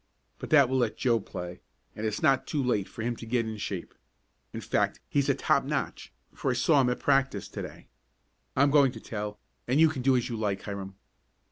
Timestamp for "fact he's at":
4.59-5.37